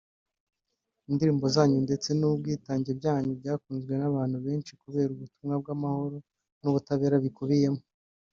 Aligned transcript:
Indirimbo 1.09 1.45
zanyu 1.55 1.79
ndetse 1.87 2.09
n’ubwitange 2.13 2.91
bwanyu 2.99 3.31
byakunzwe 3.39 3.93
n’abantu 3.97 4.37
benshi 4.45 4.71
kubera 4.81 5.09
ubutumwa 5.13 5.55
bw’amahoro 5.61 6.17
n’ubutabera 6.61 7.15
bikubiyemo 7.25 7.81